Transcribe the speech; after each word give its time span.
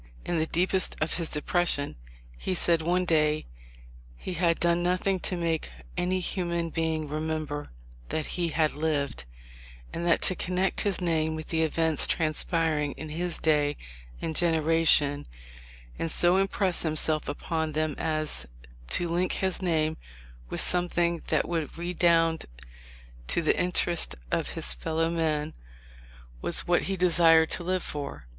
In 0.25 0.37
the 0.39 0.47
deepest 0.47 0.95
of 0.99 1.17
his 1.17 1.29
depression 1.29 1.95
he 2.35 2.55
said 2.55 2.81
one 2.81 3.05
day 3.05 3.45
he 4.17 4.33
had 4.33 4.59
done 4.59 4.81
nothing 4.81 5.19
to 5.19 5.37
make 5.37 5.69
any 5.95 6.19
human 6.19 6.71
being 6.71 7.07
remember 7.07 7.69
that 8.09 8.25
he 8.25 8.47
had 8.47 8.73
lived; 8.73 9.25
and 9.93 10.03
that 10.07 10.23
to 10.23 10.33
connect 10.33 10.81
his 10.81 10.99
name 11.01 11.35
with 11.35 11.49
the 11.49 11.61
events 11.61 12.07
transpiring 12.07 12.93
in 12.93 13.09
his 13.09 13.37
day 13.37 13.77
and 14.19 14.35
gen 14.35 14.55
eration, 14.55 15.27
and 15.99 16.09
so 16.09 16.37
impress 16.37 16.81
himself 16.81 17.29
upon 17.29 17.73
them 17.73 17.93
as 17.99 18.47
to 18.89 19.07
link 19.07 19.33
his 19.33 19.61
name 19.61 19.97
with 20.49 20.61
something 20.61 21.21
that 21.27 21.47
would 21.47 21.77
redound 21.77 22.45
to 23.27 23.43
the 23.43 23.55
interest 23.55 24.15
of 24.31 24.53
his 24.53 24.73
fellow 24.73 25.11
men, 25.11 25.53
was 26.41 26.65
what 26.67 26.81
he 26.81 26.97
desired 26.97 27.51
to 27.51 27.63
live 27.63 27.83
for." 27.83 28.25